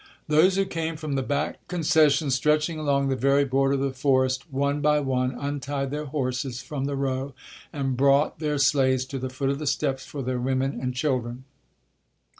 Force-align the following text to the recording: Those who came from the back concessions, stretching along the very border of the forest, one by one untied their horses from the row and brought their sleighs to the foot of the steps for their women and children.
Those 0.27 0.55
who 0.55 0.65
came 0.65 0.95
from 0.97 1.13
the 1.13 1.21
back 1.21 1.59
concessions, 1.67 2.33
stretching 2.33 2.79
along 2.79 3.07
the 3.09 3.15
very 3.15 3.45
border 3.45 3.75
of 3.75 3.81
the 3.81 3.91
forest, 3.93 4.51
one 4.51 4.81
by 4.81 4.99
one 4.99 5.29
untied 5.39 5.91
their 5.91 6.05
horses 6.05 6.59
from 6.59 6.85
the 6.85 6.95
row 6.95 7.35
and 7.71 7.95
brought 7.95 8.39
their 8.39 8.57
sleighs 8.57 9.05
to 9.05 9.19
the 9.19 9.29
foot 9.29 9.49
of 9.51 9.59
the 9.59 9.67
steps 9.67 10.03
for 10.03 10.23
their 10.23 10.39
women 10.39 10.79
and 10.81 10.95
children. 10.95 11.43